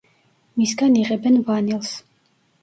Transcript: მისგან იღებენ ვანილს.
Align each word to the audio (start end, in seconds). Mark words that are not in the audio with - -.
მისგან 0.61 0.97
იღებენ 1.01 1.37
ვანილს. 1.51 1.93